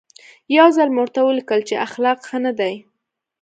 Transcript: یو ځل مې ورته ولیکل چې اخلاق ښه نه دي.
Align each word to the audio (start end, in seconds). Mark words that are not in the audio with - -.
یو 0.57 0.67
ځل 0.77 0.87
مې 0.95 0.99
ورته 1.03 1.19
ولیکل 1.23 1.59
چې 1.67 1.75
اخلاق 1.87 2.19
ښه 2.29 2.37
نه 2.45 2.51
دي. 2.59 2.73